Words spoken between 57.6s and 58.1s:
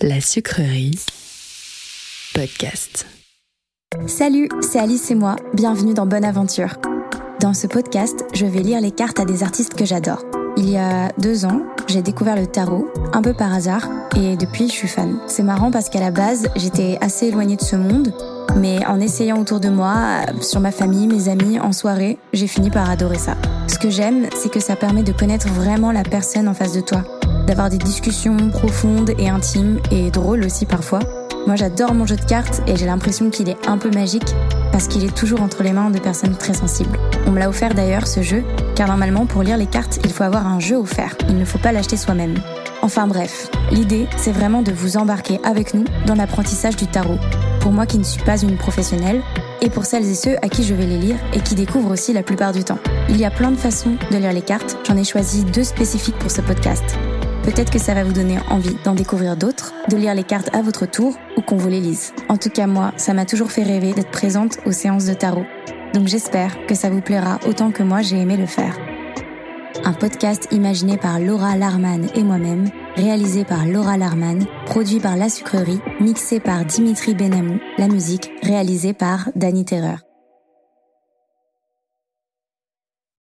que ça va